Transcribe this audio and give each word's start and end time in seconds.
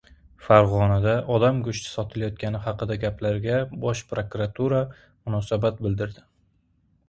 Farg‘onada 0.43 1.11
odam 1.35 1.59
go‘shti 1.67 1.91
sotilayotgani 1.97 2.63
haqidagi 2.65 3.03
gaplarga 3.05 3.61
Bosh 3.85 4.03
prokuratura 4.15 4.83
munosabat 4.91 5.83
bildirdi 5.89 6.29